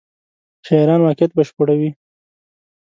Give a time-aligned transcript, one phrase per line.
[0.65, 1.89] شاعران واقعیت بشپړوي.